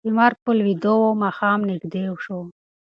لمر 0.07 0.31
په 0.43 0.51
لوېدو 0.57 0.93
و 1.01 1.05
او 1.09 1.13
ماښام 1.23 1.59
نږدې 1.69 2.03
شو. 2.23 2.39